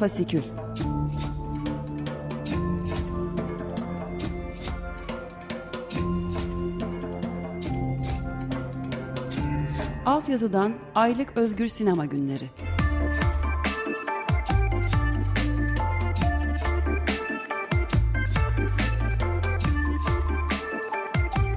[0.00, 0.42] Fasikül
[10.06, 12.50] Altyazıdan Aylık Özgür Sinema Günleri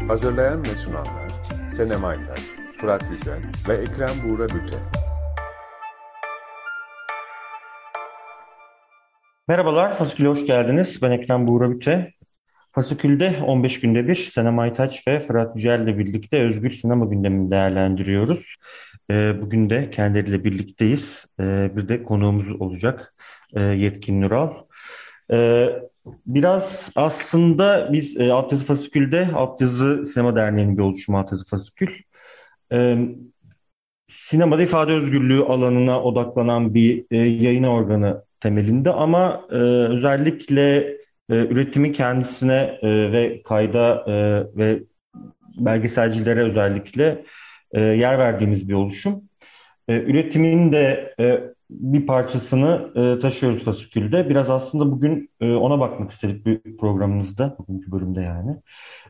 [0.07, 1.31] Hazırlayan ve sunanlar
[1.69, 2.39] Senem Aytaç,
[2.77, 4.92] Fırat Yücel ve Ekrem Buğra Büte.
[9.47, 11.01] Merhabalar, Fasikül'e hoş geldiniz.
[11.01, 12.13] Ben Ekrem Buğra Büte.
[12.71, 18.55] Fasikül'de 15 günde bir Senem Aytaç ve Fırat Yücel ile birlikte özgür sinema gündemini değerlendiriyoruz.
[19.11, 21.25] Ee, bugün de kendileriyle birlikteyiz.
[21.39, 23.15] Ee, bir de konuğumuz olacak
[23.55, 24.53] ee, Yetkin Nural.
[25.31, 25.69] Ee,
[26.25, 31.89] biraz aslında biz e, Altyazı Fasikül'de Altyazı Sinema Derneği'nin bir oluşumu Altyazı Fasikül.
[34.09, 40.77] Sinemada ifade özgürlüğü alanına odaklanan bir e, yayın organı temelinde ama e, özellikle
[41.29, 44.13] e, üretimin kendisine e, ve kayda e,
[44.57, 44.83] ve
[45.57, 47.25] belgeselcilere özellikle
[47.71, 49.21] e, yer verdiğimiz bir oluşum.
[49.87, 54.29] E, üretimin de e, bir parçasını e, taşıyoruz fasikülde.
[54.29, 58.55] Biraz aslında bugün e, ona bakmak istedik bir programımızda, bugünkü bölümde yani.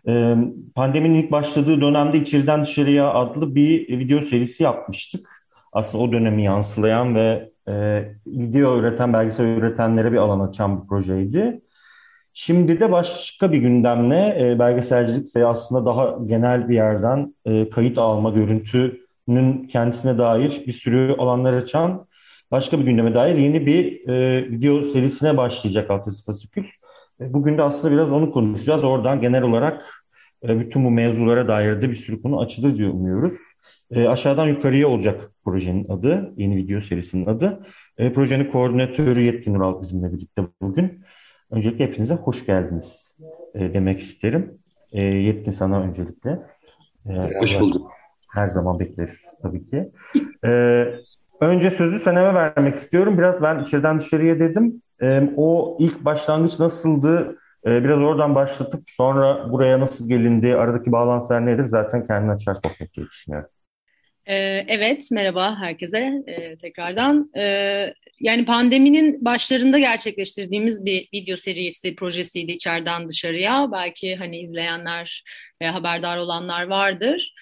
[0.08, 0.36] E,
[0.76, 5.30] pandeminin ilk başladığı dönemde İçeriden Dışarıya adlı bir video serisi yapmıştık.
[5.72, 11.62] Aslında o dönemi yansılayan ve e, video üreten, belgesel üretenlere bir alan açan bir projeydi.
[12.34, 17.98] Şimdi de başka bir gündemle e, belgeselcilik ve aslında daha genel bir yerden e, kayıt
[17.98, 22.08] alma, görüntünün kendisine dair bir sürü alanlar açan
[22.52, 26.66] başka bir gündeme dair yeni bir e, video serisine başlayacak Altyazı Fasikül.
[27.22, 28.84] E, bugün de aslında biraz onu konuşacağız.
[28.84, 30.06] Oradan genel olarak
[30.44, 33.34] e, bütün bu mevzulara dair de bir sürü konu açılır diye umuyoruz.
[33.96, 37.66] E, aşağıdan yukarıya olacak projenin adı, yeni video serisinin adı.
[37.98, 41.04] E, projenin koordinatörü Yetkin Ural bizimle birlikte bugün.
[41.52, 43.18] Öncelikle hepinize hoş geldiniz
[43.54, 44.58] e, demek isterim.
[44.92, 46.40] E, Yetkin sana öncelikle.
[47.06, 47.92] E, hoş bulduk.
[48.34, 49.92] Her zaman bekleriz tabii ki.
[50.46, 50.86] E,
[51.42, 53.18] önce sözü Senem'e vermek istiyorum.
[53.18, 54.82] Biraz ben içeriden dışarıya dedim.
[55.02, 57.38] E, o ilk başlangıç nasıldı?
[57.66, 61.64] E, biraz oradan başlatıp sonra buraya nasıl gelindi, aradaki bağlantılar nedir?
[61.64, 63.50] Zaten kendini açar sohbet diye düşünüyorum.
[64.26, 67.32] Evet, merhaba herkese e, tekrardan.
[67.38, 73.70] E, yani pandeminin başlarında gerçekleştirdiğimiz bir video serisi projesiydi içeriden dışarıya.
[73.72, 75.24] Belki hani izleyenler
[75.62, 77.34] ve haberdar olanlar vardır.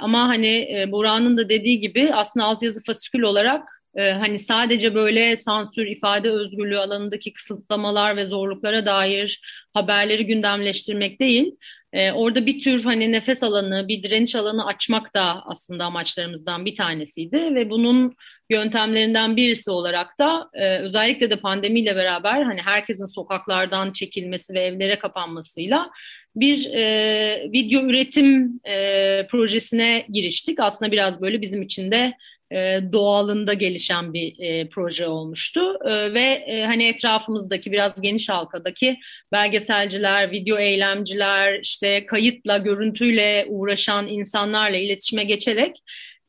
[0.00, 5.36] Ama hani e, Burak'ın da dediği gibi aslında altyazı fasikül olarak e, hani sadece böyle
[5.36, 9.40] sansür, ifade özgürlüğü alanındaki kısıtlamalar ve zorluklara dair
[9.74, 11.56] haberleri gündemleştirmek değil,
[11.94, 16.76] ee, orada bir tür hani nefes alanı, bir direniş alanı açmak da aslında amaçlarımızdan bir
[16.76, 18.14] tanesiydi ve bunun
[18.50, 24.98] yöntemlerinden birisi olarak da e, özellikle de pandemiyle beraber hani herkesin sokaklardan çekilmesi ve evlere
[24.98, 25.90] kapanmasıyla
[26.36, 30.60] bir e, video üretim e, projesine giriştik.
[30.60, 32.12] Aslında biraz böyle bizim için de
[32.54, 38.96] e, doğalında gelişen bir e, proje olmuştu e, ve e, hani etrafımızdaki biraz geniş halkadaki
[39.32, 45.82] belgeselciler, video eylemciler, işte kayıtla, görüntüyle uğraşan insanlarla iletişime geçerek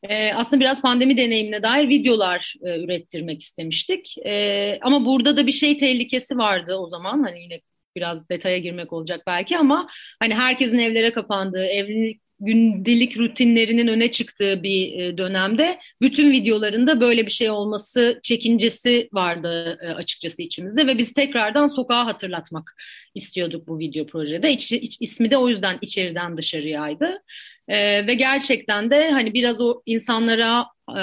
[0.09, 4.18] e, aslında biraz pandemi deneyimine dair videolar e, ürettirmek istemiştik.
[4.25, 7.62] E, ama burada da bir şey tehlikesi vardı o zaman hani yine
[7.96, 9.88] biraz detaya girmek olacak belki ama
[10.19, 17.25] hani herkesin evlere kapandığı, evlilik gündelik rutinlerinin öne çıktığı bir e, dönemde bütün videolarında böyle
[17.25, 22.75] bir şey olması çekincesi vardı e, açıkçası içimizde ve biz tekrardan sokağa hatırlatmak
[23.16, 24.51] istiyorduk bu video projede.
[24.51, 27.22] İç, iç, ismi de o yüzden içeriden dışarıyaydı.
[27.68, 31.01] Ee, ve gerçekten de hani biraz o insanlara e,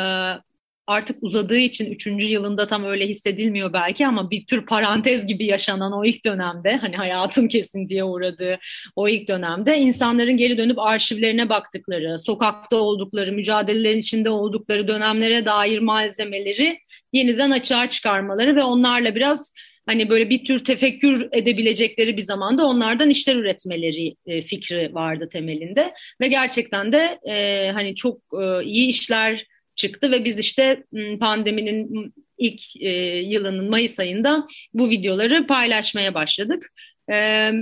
[0.92, 5.92] artık uzadığı için üçüncü yılında tam öyle hissedilmiyor belki ama bir tür parantez gibi yaşanan
[5.92, 8.58] o ilk dönemde hani hayatın kesintiye uğradığı
[8.96, 15.78] o ilk dönemde insanların geri dönüp arşivlerine baktıkları, sokakta oldukları, mücadelelerin içinde oldukları dönemlere dair
[15.78, 16.78] malzemeleri
[17.12, 19.52] yeniden açığa çıkarmaları ve onlarla biraz
[19.86, 25.94] hani böyle bir tür tefekkür edebilecekleri bir zamanda onlardan işler üretmeleri e, fikri vardı temelinde.
[26.20, 29.46] Ve gerçekten de e, hani çok e, iyi işler
[29.82, 30.84] çıktı ve biz işte
[31.20, 36.72] pandeminin ilk e, yılının Mayıs ayında bu videoları paylaşmaya başladık.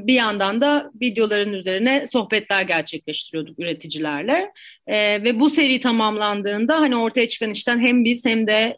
[0.07, 4.51] Bir yandan da videoların üzerine sohbetler gerçekleştiriyorduk üreticilerle
[5.25, 8.77] ve bu seri tamamlandığında hani ortaya çıkan işten hem biz hem de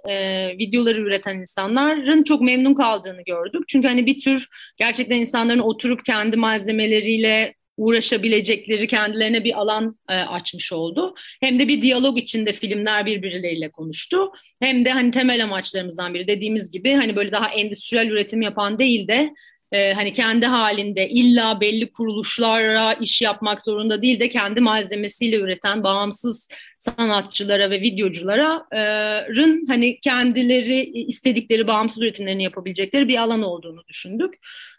[0.59, 3.63] videoları üreten insanların çok memnun kaldığını gördük.
[3.69, 10.73] Çünkü hani bir tür gerçekten insanların oturup kendi malzemeleriyle uğraşabilecekleri kendilerine bir alan e, açmış
[10.73, 11.15] oldu.
[11.41, 14.33] Hem de bir diyalog içinde filmler birbirleriyle konuştu.
[14.61, 19.09] Hem de hani temel amaçlarımızdan biri dediğimiz gibi hani böyle daha endüstriyel üretim yapan değil
[19.09, 19.31] de
[19.73, 25.85] e, hani kendi halinde illa belli kuruluşlara iş yapmak zorunda değil de kendi malzemesiyle üreten
[25.85, 26.49] bağımsız
[26.79, 34.35] sanatçılara ve videocuların hani kendileri istedikleri bağımsız üretimlerini yapabilecekleri bir alan olduğunu düşündük.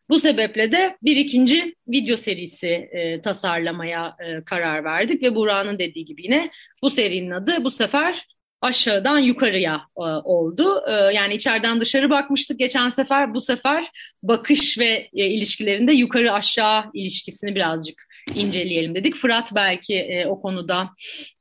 [0.10, 6.06] Bu sebeple de bir ikinci video serisi e, tasarlamaya e, karar verdik ve Burak'ın dediği
[6.06, 6.52] gibi yine
[6.82, 8.28] bu serinin adı bu sefer
[8.62, 10.84] aşağıdan yukarıya e, oldu.
[10.88, 13.34] E, yani içeriden dışarı bakmıştık geçen sefer.
[13.34, 13.92] Bu sefer
[14.24, 19.16] bakış ve e, ilişkilerinde yukarı aşağı ilişkisini birazcık inceleyelim dedik.
[19.16, 20.90] Fırat belki e, o konuda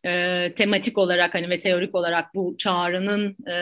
[0.06, 3.56] e, tematik olarak hani ve teorik olarak bu çağrının e,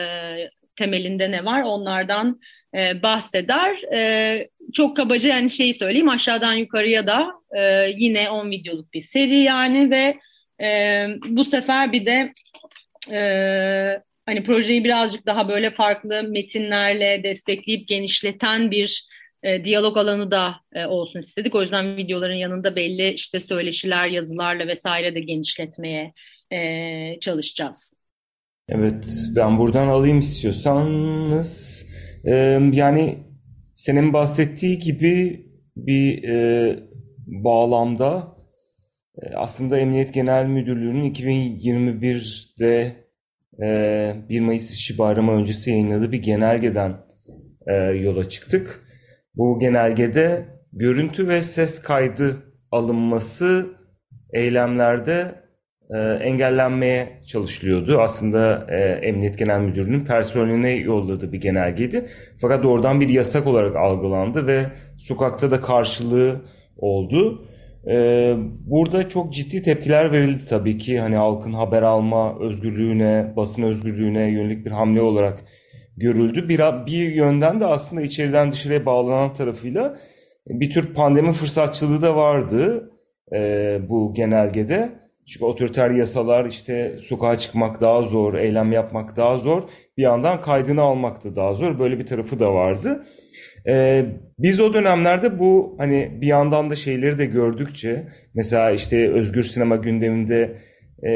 [0.75, 2.39] temelinde ne var onlardan
[2.75, 3.93] e, bahseder.
[3.93, 9.37] E, çok kabaca yani şeyi söyleyeyim aşağıdan yukarıya da e, yine 10 videoluk bir seri
[9.37, 10.17] yani ve
[10.65, 12.33] e, bu sefer bir de
[13.11, 13.21] e,
[14.25, 19.05] hani projeyi birazcık daha böyle farklı metinlerle destekleyip genişleten bir
[19.43, 21.55] e, diyalog alanı da e, olsun istedik.
[21.55, 26.13] O yüzden videoların yanında belli işte söyleşiler, yazılarla vesaire de genişletmeye
[26.51, 28.00] e, çalışacağız.
[28.73, 31.85] Evet, ben buradan alayım istiyorsanız.
[32.25, 33.17] Ee, yani
[33.75, 35.45] senin bahsettiği gibi
[35.75, 36.79] bir e,
[37.27, 38.37] bağlamda
[39.35, 42.95] aslında Emniyet Genel Müdürlüğü'nün 2021'de
[43.63, 46.97] e, 1 Mayıs İşçi Bayramı öncesi yayınladığı bir genelgeden
[47.67, 48.83] e, yola çıktık.
[49.35, 52.37] Bu genelgede görüntü ve ses kaydı
[52.71, 53.69] alınması
[54.33, 55.35] eylemlerde
[55.99, 57.99] engellenmeye çalışılıyordu.
[57.99, 62.05] Aslında e, Emniyet Genel Müdürlüğü'nün personeline yolladığı bir genelgeydi.
[62.41, 64.65] Fakat oradan bir yasak olarak algılandı ve
[64.97, 66.41] sokakta da karşılığı
[66.77, 67.47] oldu.
[67.87, 68.35] E,
[68.65, 70.99] burada çok ciddi tepkiler verildi tabii ki.
[70.99, 75.39] Hani halkın haber alma özgürlüğüne, basın özgürlüğüne yönelik bir hamle olarak
[75.97, 76.49] görüldü.
[76.49, 79.97] Bir, bir yönden de aslında içeriden dışarıya bağlanan tarafıyla
[80.47, 82.91] bir tür pandemi fırsatçılığı da vardı
[83.33, 85.01] e, bu genelgede.
[85.27, 89.63] Çünkü otoriter yasalar işte sokağa çıkmak daha zor, eylem yapmak daha zor.
[89.97, 91.79] Bir yandan kaydını almak da daha zor.
[91.79, 93.05] Böyle bir tarafı da vardı.
[93.67, 94.05] Ee,
[94.39, 99.75] biz o dönemlerde bu hani bir yandan da şeyleri de gördükçe mesela işte Özgür Sinema
[99.75, 100.57] gündeminde
[101.05, 101.13] e,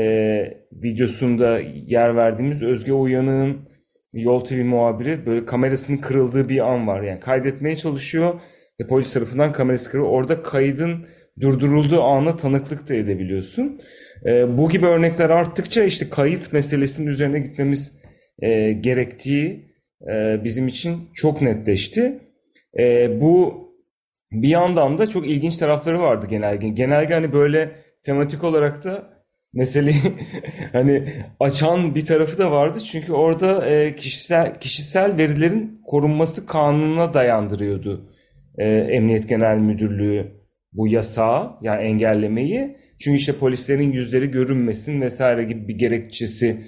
[0.72, 3.76] videosunda yer verdiğimiz Özge Uyanık'ın
[4.14, 7.02] Yol TV muhabiri böyle kamerasının kırıldığı bir an var.
[7.02, 8.42] Yani kaydetmeye çalışıyor
[8.82, 10.10] ve polis tarafından kamerası kırıyor.
[10.10, 11.06] Orada kaydın
[11.42, 13.82] durdurulduğu ana tanıklık da edebiliyorsun.
[14.26, 17.94] E, bu gibi örnekler arttıkça işte kayıt meselesinin üzerine gitmemiz
[18.40, 19.76] e, gerektiği
[20.12, 22.20] e, bizim için çok netleşti.
[22.80, 23.66] E, bu
[24.32, 26.70] bir yandan da çok ilginç tarafları vardı genelge.
[26.70, 27.72] Genelge hani böyle
[28.04, 29.16] tematik olarak da
[29.54, 30.02] meseleyi
[30.72, 31.04] hani
[31.40, 32.80] açan bir tarafı da vardı.
[32.80, 38.12] Çünkü orada e, kişisel kişisel verilerin korunması kanununa dayandırıyordu
[38.58, 40.45] e, Emniyet Genel Müdürlüğü
[40.78, 42.78] bu yasağı yani engellemeyi.
[43.00, 46.62] Çünkü işte polislerin yüzleri görünmesin vesaire gibi bir gerekçesi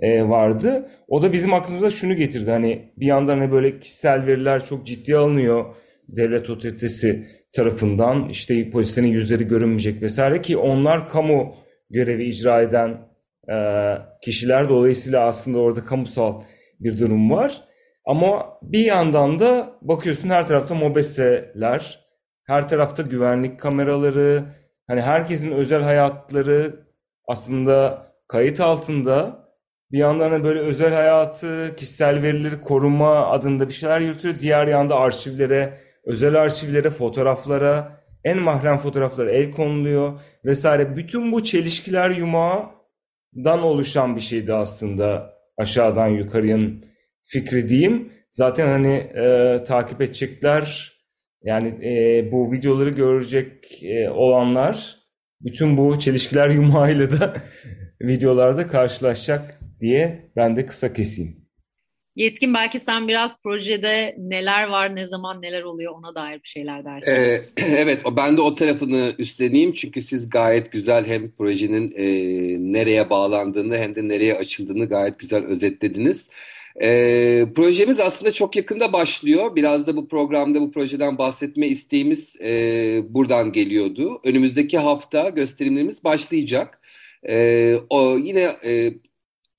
[0.00, 0.90] e, vardı.
[1.08, 2.50] O da bizim aklımıza şunu getirdi.
[2.50, 5.64] Hani bir yandan hani böyle kişisel veriler çok ciddi alınıyor
[6.08, 8.28] devlet otoritesi tarafından.
[8.28, 11.54] işte polislerin yüzleri görünmeyecek vesaire ki onlar kamu
[11.90, 12.90] görevi icra eden
[13.48, 13.56] e,
[14.22, 16.40] kişiler dolayısıyla aslında orada kamusal
[16.80, 17.64] bir durum var.
[18.06, 22.03] Ama bir yandan da bakıyorsun her tarafta mobeseler,
[22.44, 24.44] her tarafta güvenlik kameraları,
[24.86, 26.84] hani herkesin özel hayatları
[27.28, 29.44] aslında kayıt altında.
[29.92, 34.34] Bir yandan da böyle özel hayatı, kişisel verileri koruma adında bir şeyler yürütüyor.
[34.40, 40.96] Diğer yanda arşivlere, özel arşivlere, fotoğraflara, en mahrem fotoğraflara el konuluyor vesaire.
[40.96, 46.84] Bütün bu çelişkiler yumağından oluşan bir şeydi aslında aşağıdan yukarıyanın
[47.24, 48.12] fikri diyeyim.
[48.32, 50.93] Zaten hani e, takip edecekler
[51.44, 54.96] yani e, bu videoları görecek e, olanlar
[55.40, 57.36] bütün bu çelişkiler yumağıyla da
[58.02, 61.44] videolarda karşılaşacak diye ben de kısa keseyim.
[62.16, 66.84] Yetkin belki sen biraz projede neler var, ne zaman neler oluyor ona dair bir şeyler
[66.84, 67.12] dersin.
[67.12, 67.40] Ee,
[67.76, 72.06] evet, ben de o tarafını üstleneyim çünkü siz gayet güzel hem projenin e,
[72.72, 76.28] nereye bağlandığını hem de nereye açıldığını gayet güzel özetlediniz.
[76.82, 79.56] E, projemiz aslında çok yakında başlıyor.
[79.56, 84.20] Biraz da bu programda bu projeden bahsetme isteğimiz e, buradan geliyordu.
[84.24, 86.80] Önümüzdeki hafta gösterimlerimiz başlayacak.
[87.28, 88.94] E, o yine e,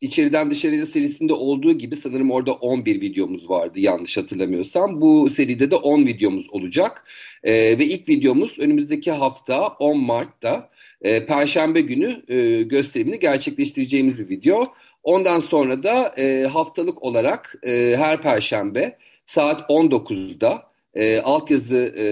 [0.02, 5.02] İçeriden Dışarıya serisinde olduğu gibi sanırım orada 11 videomuz vardı yanlış hatırlamıyorsam.
[5.02, 7.06] Bu seride de 10 videomuz olacak.
[7.44, 10.70] E, ve ilk videomuz önümüzdeki hafta 10 Mart'ta
[11.02, 14.66] e, Perşembe günü e, gösterimini gerçekleştireceğimiz bir video.
[15.06, 22.06] Ondan sonra da e, haftalık olarak e, her Perşembe saat 19'da e, altyazı e,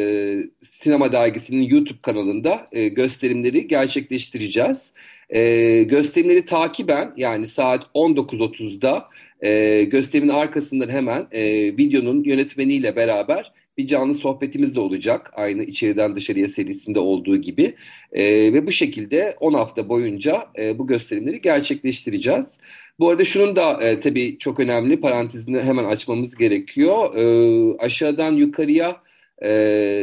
[0.72, 4.94] sinema dergisinin YouTube kanalında e, gösterimleri gerçekleştireceğiz.
[5.30, 9.08] E, gösterimleri takiben yani saat 19.30'da
[9.42, 11.44] e, gösterimin arkasından hemen e,
[11.78, 15.32] videonun yönetmeniyle beraber bir canlı sohbetimiz de olacak.
[15.34, 17.75] Aynı içeriden dışarıya serisinde olduğu gibi.
[18.12, 22.60] E, ve bu şekilde 10 hafta boyunca e, bu gösterimleri gerçekleştireceğiz.
[23.00, 27.15] Bu arada şunun da e, tabii çok önemli parantezini hemen açmamız gerekiyor.
[27.15, 29.01] E, aşağıdan yukarıya
[29.44, 29.50] e,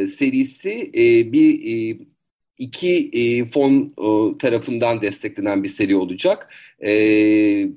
[0.07, 1.53] serisi e, bir
[1.93, 1.97] e,
[2.61, 6.49] iki e, fon e, tarafından desteklenen bir seri olacak.
[6.83, 6.89] E,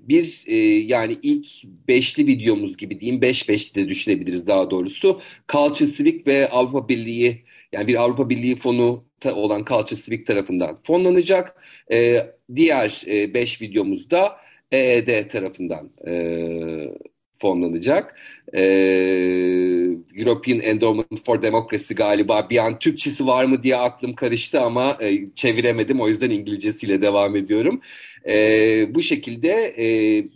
[0.08, 1.46] bir e, yani ilk
[1.88, 5.20] beşli videomuz gibi diyeyim, beş beşli de düşünebiliriz daha doğrusu.
[5.48, 11.56] Culture Civic ve Avrupa Birliği yani bir Avrupa Birliği fonu olan Culture Civic tarafından fonlanacak.
[11.92, 14.36] E, diğer e, beş videomuzda
[14.72, 16.12] EED tarafından e,
[17.38, 18.16] fonlanacak.
[18.54, 18.62] E,
[20.14, 25.20] European Endowment for Democracy galiba bir an Türkçesi var mı diye aklım karıştı ama e,
[25.34, 27.80] çeviremedim o yüzden İngilizcesiyle devam ediyorum.
[28.28, 29.86] E, bu şekilde e,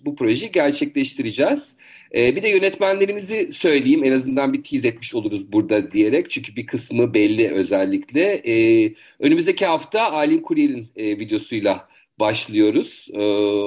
[0.04, 1.76] bu projeyi gerçekleştireceğiz.
[2.14, 6.66] E, bir de yönetmenlerimizi söyleyeyim en azından bir tease etmiş oluruz burada diyerek çünkü bir
[6.66, 8.42] kısmı belli özellikle.
[8.46, 11.88] E, önümüzdeki hafta Alin Kuryer'in e, videosuyla
[12.18, 13.08] başlıyoruz.
[13.12, 13.22] E,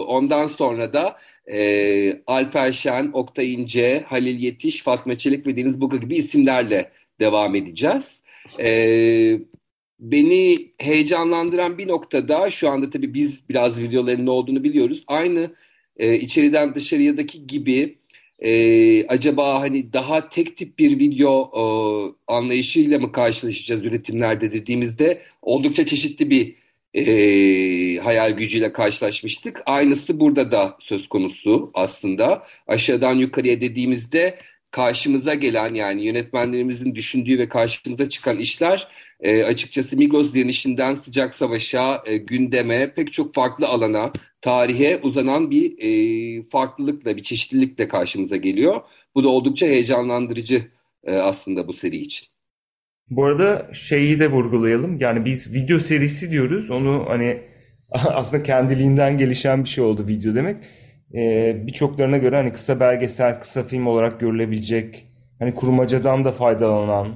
[0.08, 1.18] ondan sonra da
[1.52, 7.56] e, Alper Şen, Oktay İnce, Halil Yetiş, Fatma Çelik ve Deniz Buga gibi isimlerle devam
[7.56, 8.24] edeceğiz.
[8.60, 9.40] E,
[10.00, 15.04] beni heyecanlandıran bir noktada şu anda tabii biz biraz videoların ne olduğunu biliyoruz.
[15.08, 15.52] Aynı
[15.98, 17.98] e, içeriden dışarıyadaki gibi
[18.40, 21.64] e, acaba hani daha tek tip bir video e,
[22.28, 26.61] anlayışıyla mı karşılaşacağız üretimlerde dediğimizde oldukça çeşitli bir
[26.94, 27.04] e,
[27.98, 29.62] hayal gücüyle karşılaşmıştık.
[29.66, 32.48] Aynısı burada da söz konusu aslında.
[32.68, 34.40] Aşağıdan yukarıya dediğimizde
[34.72, 38.88] karşımıza gelen yani yönetmenlerimizin düşündüğü ve karşımıza çıkan işler
[39.20, 45.76] e, açıkçası Migros direnişinden sıcak savaşa, e, gündeme, pek çok farklı alana, tarihe uzanan bir
[45.80, 48.82] e, farklılıkla, bir çeşitlilikle karşımıza geliyor.
[49.16, 50.72] Bu da oldukça heyecanlandırıcı
[51.04, 52.31] e, aslında bu seri için.
[53.10, 54.98] Bu arada şeyi de vurgulayalım.
[55.00, 56.70] Yani biz video serisi diyoruz.
[56.70, 57.42] Onu hani
[57.92, 60.56] aslında kendiliğinden gelişen bir şey oldu video demek.
[61.16, 65.08] Ee, Birçoklarına göre hani kısa belgesel, kısa film olarak görülebilecek,
[65.40, 67.08] hani kurmacadan da faydalanan,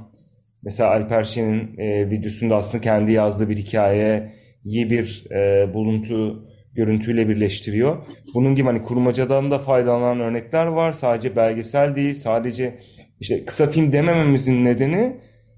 [0.63, 4.33] mesela Alper Şen'in e, videosunda aslında kendi yazdığı bir hikaye,
[4.65, 7.97] iyi bir e, buluntu görüntüyle birleştiriyor.
[8.33, 10.91] Bunun gibi hani kurmacadan da faydalanan örnekler var.
[10.93, 12.77] Sadece belgesel değil, sadece
[13.19, 15.15] işte kısa film demememizin nedeni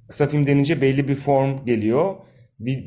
[0.08, 2.16] Kısa film denince belli bir form geliyor.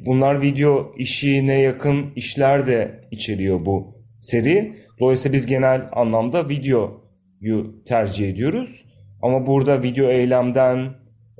[0.06, 4.72] Bunlar video işine yakın işler de içeriyor bu seri.
[5.00, 8.84] Dolayısıyla biz genel anlamda videoyu tercih ediyoruz.
[9.22, 10.88] Ama burada video eylemden,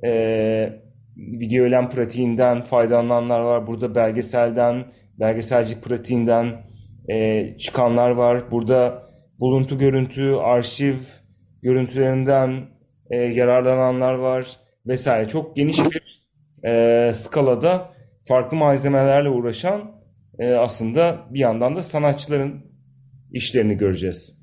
[0.04, 0.10] e,
[1.16, 3.66] video eylem pratiğinden faydalananlar var.
[3.66, 4.84] Burada belgeselden,
[5.20, 6.46] belgeselci pratiğinden
[7.10, 8.50] e, çıkanlar var.
[8.50, 9.02] Burada
[9.40, 10.96] buluntu görüntü, arşiv
[11.62, 12.60] görüntülerinden
[13.10, 15.28] e, yararlananlar var vesaire.
[15.28, 16.20] Çok geniş bir
[16.64, 17.92] e, skalada
[18.28, 19.92] farklı malzemelerle uğraşan
[20.38, 22.64] e, aslında bir yandan da sanatçıların
[23.32, 24.40] işlerini göreceğiz.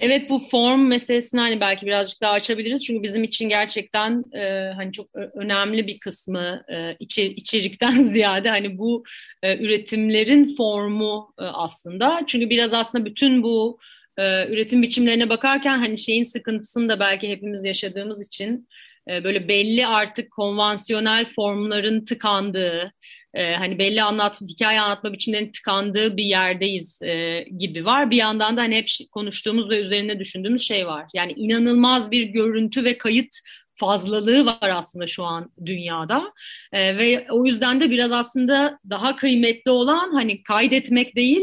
[0.00, 4.92] Evet bu form meselesini hani belki birazcık daha açabiliriz çünkü bizim için gerçekten e, hani
[4.92, 9.04] çok önemli bir kısmı e, içer, içerikten ziyade hani bu
[9.42, 13.78] e, üretimlerin formu e, aslında çünkü biraz aslında bütün bu
[14.18, 18.68] e, üretim biçimlerine bakarken hani şeyin sıkıntısını da belki hepimiz yaşadığımız için
[19.10, 22.92] e, böyle belli artık konvansiyonel formların tıkandığı,
[23.34, 28.10] e, hani belli anlat hikaye anlatma biçimlerinin tıkandığı bir yerdeyiz e, gibi var.
[28.10, 31.06] Bir yandan da hani hep konuştuğumuz ve üzerine düşündüğümüz şey var.
[31.14, 33.36] Yani inanılmaz bir görüntü ve kayıt
[33.74, 36.32] fazlalığı var aslında şu an dünyada
[36.72, 41.42] e, ve o yüzden de biraz aslında daha kıymetli olan hani kaydetmek değil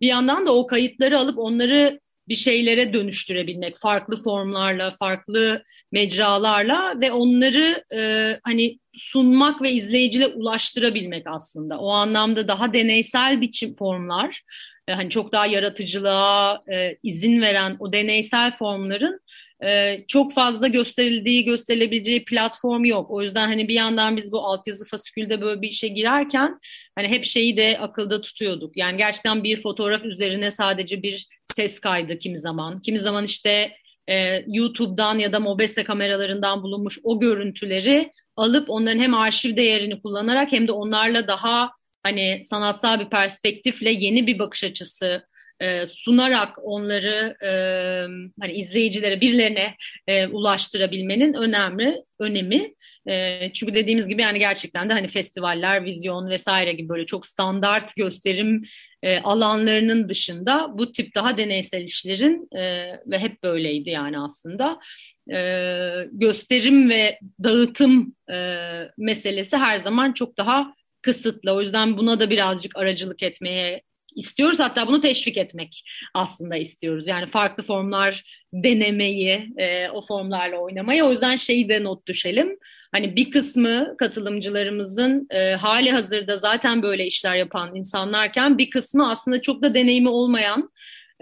[0.00, 7.12] bir yandan da o kayıtları alıp onları bir şeylere dönüştürebilmek farklı formlarla, farklı mecralarla ve
[7.12, 11.78] onları e, hani sunmak ve izleyicile ulaştırabilmek aslında.
[11.78, 14.42] O anlamda daha deneysel biçim formlar,
[14.88, 19.20] e, hani çok daha yaratıcılığa e, izin veren o deneysel formların
[19.64, 23.10] e, çok fazla gösterildiği, gösterilebileceği platform yok.
[23.10, 26.60] O yüzden hani bir yandan biz bu altyazı fasikülde böyle bir işe girerken
[26.94, 28.76] hani hep şeyi de akılda tutuyorduk.
[28.76, 32.82] Yani gerçekten bir fotoğraf üzerine sadece bir ses kaydı kimi zaman.
[32.82, 33.72] Kimi zaman işte
[34.08, 40.52] e, YouTube'dan ya da Mobese kameralarından bulunmuş o görüntüleri alıp onların hem arşiv değerini kullanarak
[40.52, 41.70] hem de onlarla daha
[42.02, 45.28] hani sanatsal bir perspektifle yeni bir bakış açısı
[45.60, 47.50] e, sunarak onları e,
[48.40, 49.74] hani izleyicilere birilerine
[50.06, 52.74] e, ulaştırabilmenin önemli önemi.
[53.08, 57.96] E, çünkü dediğimiz gibi yani gerçekten de hani festivaller, vizyon vesaire gibi böyle çok standart
[57.96, 58.64] gösterim
[59.02, 64.78] e, alanlarının dışında bu tip daha deneysel işlerin e, ve hep böyleydi yani aslında
[65.32, 65.38] e,
[66.12, 68.58] gösterim ve dağıtım e,
[68.98, 71.52] meselesi her zaman çok daha kısıtlı.
[71.52, 73.82] O yüzden buna da birazcık aracılık etmeye
[74.16, 74.58] istiyoruz.
[74.58, 75.84] Hatta bunu teşvik etmek
[76.14, 77.08] aslında istiyoruz.
[77.08, 81.04] Yani farklı formlar denemeyi, e, o formlarla oynamayı.
[81.04, 82.58] O yüzden şeyi de not düşelim.
[82.92, 89.42] Hani bir kısmı katılımcılarımızın e, hali hazırda zaten böyle işler yapan insanlarken bir kısmı aslında
[89.42, 90.70] çok da deneyimi olmayan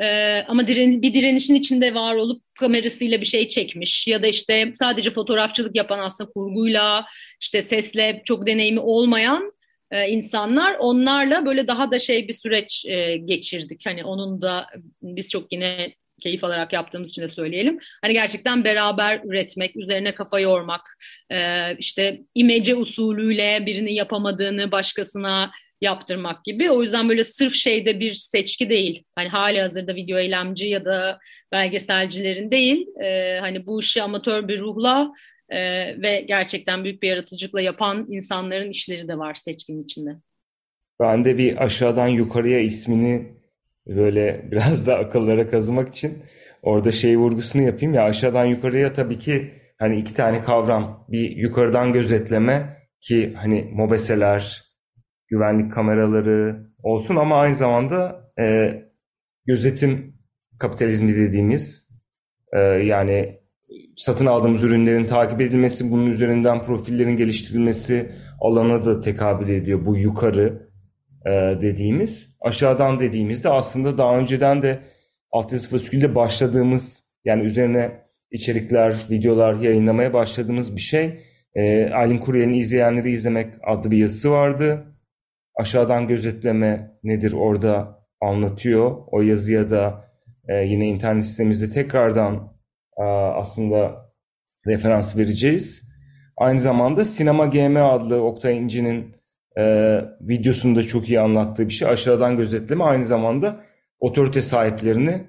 [0.02, 4.72] ee, ama diren, bir direnişin içinde var olup kamerasıyla bir şey çekmiş ya da işte
[4.74, 7.06] sadece fotoğrafçılık yapan aslında kurguyla
[7.40, 9.52] işte sesle çok deneyimi olmayan
[9.96, 13.86] e, insanlar onlarla böyle daha da şey bir süreç e, geçirdik.
[13.86, 14.66] Hani onun da
[15.02, 17.78] biz çok yine keyif alarak yaptığımız için de söyleyelim.
[18.02, 20.98] Hani gerçekten beraber üretmek, üzerine kafa yormak,
[21.30, 25.50] e, işte imece usulüyle birini yapamadığını başkasına
[25.80, 26.70] yaptırmak gibi.
[26.70, 29.04] O yüzden böyle sırf şeyde bir seçki değil.
[29.14, 31.18] Hani hali hazırda video eylemci ya da
[31.52, 32.86] belgeselcilerin değil.
[33.02, 35.10] E, hani bu işi amatör bir ruhla
[35.48, 35.58] e,
[36.02, 40.10] ve gerçekten büyük bir yaratıcılıkla yapan insanların işleri de var seçkinin içinde.
[41.00, 43.32] Ben de bir aşağıdan yukarıya ismini
[43.86, 46.22] böyle biraz da akıllara kazımak için
[46.62, 51.92] orada şey vurgusunu yapayım ya aşağıdan yukarıya tabii ki hani iki tane kavram bir yukarıdan
[51.92, 54.64] gözetleme ki hani mobeseler
[55.28, 58.74] güvenlik kameraları olsun ama aynı zamanda e,
[59.46, 60.18] gözetim
[60.58, 61.90] kapitalizmi dediğimiz
[62.52, 63.40] e, yani
[63.96, 70.68] satın aldığımız ürünlerin takip edilmesi, bunun üzerinden profillerin geliştirilmesi alana da tekabül ediyor bu yukarı
[71.26, 72.36] e, dediğimiz.
[72.40, 74.78] Aşağıdan dediğimizde aslında daha önceden de
[75.32, 77.92] altyazı fasikülde başladığımız yani üzerine
[78.30, 81.20] içerikler, videolar yayınlamaya başladığımız bir şey.
[81.54, 84.84] E, Aylin Kuryel'in izleyenleri izlemek adlı bir yazısı vardı.
[85.54, 88.96] Aşağıdan gözetleme nedir orada anlatıyor.
[89.06, 90.04] O yazıya da
[90.48, 92.55] e, yine internet sitemizde tekrardan
[93.04, 94.06] aslında
[94.66, 95.82] referans vereceğiz.
[96.36, 99.16] Aynı zamanda Sinema GM adlı Oktay İnci'nin
[99.58, 101.88] e, videosunda çok iyi anlattığı bir şey.
[101.88, 103.60] Aşağıdan gözetleme aynı zamanda
[104.00, 105.26] otorite sahiplerini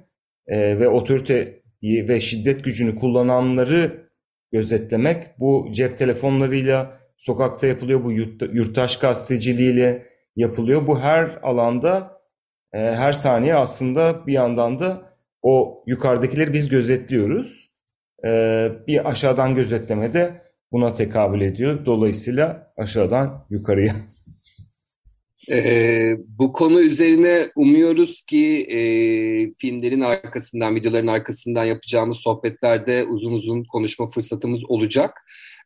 [0.48, 4.10] e, ve otorite ve şiddet gücünü kullananları
[4.52, 5.40] gözetlemek.
[5.40, 8.12] Bu cep telefonlarıyla sokakta yapılıyor, bu
[8.54, 10.88] yurttaş gazeteciliğiyle yapılıyor.
[10.88, 12.22] Bu her alanda
[12.74, 15.07] e, her saniye aslında bir yandan da
[15.42, 17.72] o yukarıdakileri biz gözetliyoruz.
[18.26, 21.86] Ee, bir aşağıdan gözetleme de buna tekabül ediyor.
[21.86, 23.96] Dolayısıyla aşağıdan yukarıya.
[25.52, 28.80] Ee, bu konu üzerine umuyoruz ki e,
[29.58, 35.12] filmlerin arkasından, videoların arkasından yapacağımız sohbetlerde uzun uzun konuşma fırsatımız olacak.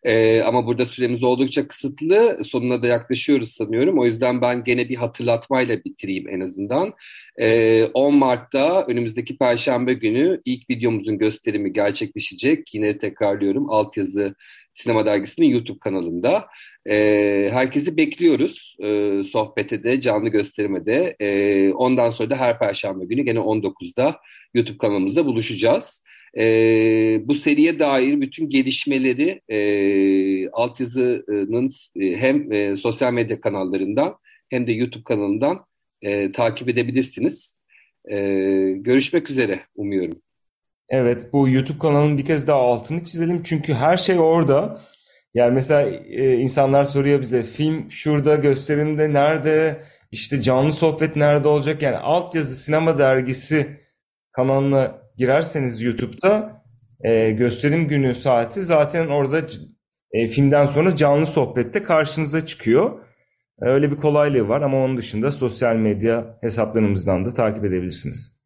[0.04, 2.44] E, ama burada süremiz oldukça kısıtlı.
[2.44, 4.00] Sonuna da yaklaşıyoruz sanıyorum.
[4.00, 6.94] O yüzden ben gene bir hatırlatmayla bitireyim en azından.
[7.42, 12.74] E, 10 Mart'ta önümüzdeki Perşembe günü ilk videomuzun gösterimi gerçekleşecek.
[12.74, 14.36] Yine tekrarlıyorum altyazı
[14.74, 16.48] Sinema Dergisi'nin YouTube kanalında.
[16.90, 16.96] E,
[17.52, 21.16] herkesi bekliyoruz e, sohbete de, canlı gösterime de.
[21.20, 24.20] E, ondan sonra da her Perşembe günü gene 19'da
[24.54, 26.04] YouTube kanalımızda buluşacağız.
[26.38, 26.44] E,
[27.28, 34.15] bu seriye dair bütün gelişmeleri e, altyazının e, hem e, sosyal medya kanallarından
[34.50, 35.65] hem de YouTube kanalından
[36.02, 37.58] e, takip edebilirsiniz.
[38.06, 38.17] E,
[38.72, 40.22] görüşmek üzere umuyorum.
[40.89, 44.82] Evet bu YouTube kanalının bir kez daha altını çizelim çünkü her şey orada.
[45.34, 51.82] Yani mesela e, insanlar soruyor bize film şurada gösterimde nerede işte canlı sohbet nerede olacak
[51.82, 53.82] yani altyazı sinema dergisi
[54.32, 56.63] kanalına girerseniz YouTube'da
[57.03, 59.41] e, gösterim günü saati zaten orada
[60.12, 62.91] e, filmden sonra canlı sohbette karşınıza çıkıyor.
[63.62, 68.41] E, öyle bir kolaylığı var ama onun dışında sosyal medya hesaplarımızdan da takip edebilirsiniz.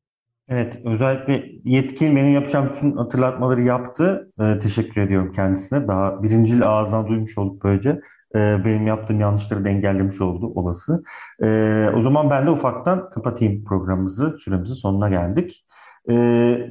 [0.49, 4.31] Evet, özellikle yetkin benim yapacağım bütün hatırlatmaları yaptı.
[4.41, 5.87] Ee, teşekkür ediyorum kendisine.
[5.87, 7.89] Daha birincil ağızdan duymuş olduk böylece.
[8.35, 11.03] Ee, benim yaptığım yanlışları da engellemiş oldu olası.
[11.43, 14.37] Ee, o zaman ben de ufaktan kapatayım programımızı.
[14.43, 15.64] Süremizin sonuna geldik.
[16.09, 16.13] E,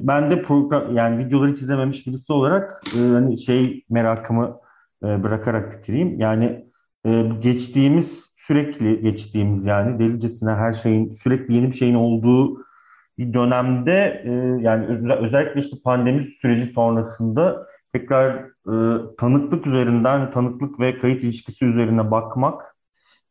[0.01, 4.59] ben de program yani videoları hiç izlememiş birisi olarak e, hani şey merakımı
[5.03, 6.19] e, bırakarak bitireyim.
[6.19, 6.65] Yani
[7.05, 12.65] e, geçtiğimiz sürekli geçtiğimiz yani delicesine her şeyin sürekli yeni bir şeyin olduğu
[13.17, 14.31] bir dönemde e,
[14.63, 18.35] yani öz- özellikle işte pandemi süreci sonrasında tekrar
[18.67, 18.75] e,
[19.17, 22.75] tanıklık üzerinden tanıklık ve kayıt ilişkisi üzerine bakmak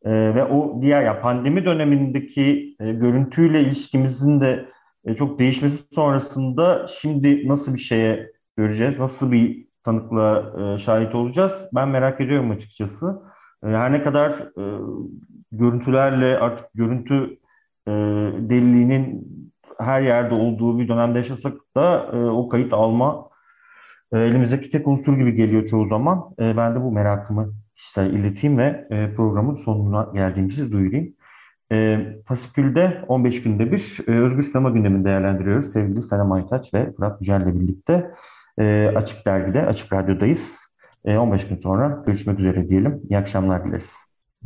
[0.04, 4.66] e, ve o diğer ya pandemi dönemindeki e, görüntüyle ilişkimizin de
[5.04, 11.68] e, çok değişmesi sonrasında şimdi nasıl bir şeye göreceğiz, nasıl bir tanıklığa e, şahit olacağız?
[11.74, 13.22] Ben merak ediyorum açıkçası.
[13.64, 14.64] E, her ne kadar e,
[15.52, 17.38] görüntülerle artık görüntü
[17.88, 17.92] e,
[18.38, 19.28] deliliğinin
[19.78, 23.28] her yerde olduğu bir dönemde yaşasak da e, o kayıt alma
[24.12, 26.34] e, elimizdeki tek unsur gibi geliyor çoğu zaman.
[26.40, 31.14] E, ben de bu merakımı kişisel ileteyim ve e, programın sonuna geldiğimizi duyurayım.
[31.72, 35.72] E, Fasikül'de 15 günde bir e, Özgür Sinema gündemini değerlendiriyoruz.
[35.72, 38.10] Sevgili Senem Aytaç ve Fırat Yücel'le birlikte
[38.58, 40.58] e, Açık Dergi'de, Açık Radyo'dayız.
[41.04, 43.02] E, 15 gün sonra görüşmek üzere diyelim.
[43.10, 43.92] İyi akşamlar dileriz.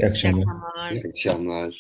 [0.01, 0.43] İyi İyi akşamlar.
[0.43, 0.91] akşamlar.
[0.91, 1.75] İyi akşamlar.